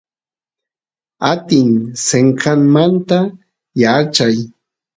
atin 1.31 1.69
senqanmanta 2.05 3.19
yaarchay 3.81 4.35